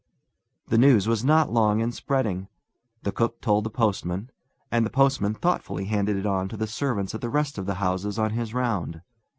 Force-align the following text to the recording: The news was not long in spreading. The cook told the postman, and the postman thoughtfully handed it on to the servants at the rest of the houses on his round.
The 0.69 0.79
news 0.79 1.07
was 1.07 1.23
not 1.23 1.51
long 1.53 1.79
in 1.79 1.91
spreading. 1.91 2.47
The 3.03 3.11
cook 3.11 3.39
told 3.39 3.65
the 3.65 3.69
postman, 3.69 4.31
and 4.71 4.83
the 4.83 4.89
postman 4.89 5.35
thoughtfully 5.35 5.85
handed 5.85 6.17
it 6.17 6.25
on 6.25 6.47
to 6.49 6.57
the 6.57 6.65
servants 6.65 7.13
at 7.13 7.21
the 7.21 7.29
rest 7.29 7.59
of 7.59 7.67
the 7.67 7.75
houses 7.75 8.17
on 8.17 8.31
his 8.31 8.51
round. 8.51 9.01